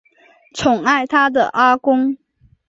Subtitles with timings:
[0.55, 2.17] 宠爱她的阿公